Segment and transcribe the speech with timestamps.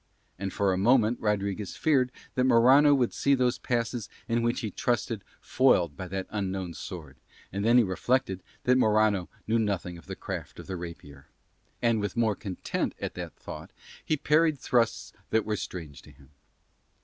[0.39, 4.71] And for a moment Rodriguez feared that Morano would see those passes in which he
[4.71, 7.17] trusted foiled by that unknown sword,
[7.53, 11.27] and then he reflected that Morano knew nothing of the craft of the rapier,
[11.83, 13.69] and with more content at that thought
[14.03, 16.31] he parried thrusts that were strange to him.